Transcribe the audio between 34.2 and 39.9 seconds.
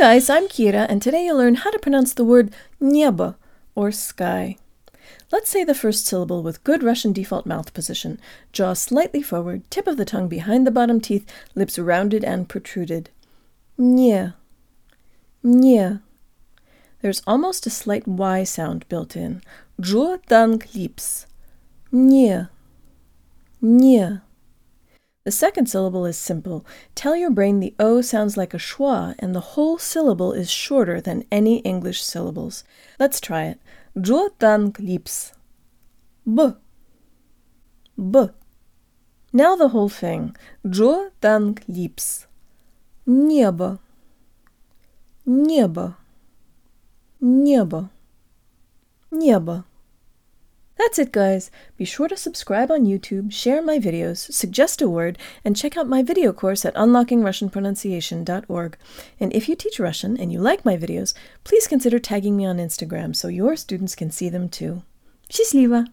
dank lips. B. B. Now the whole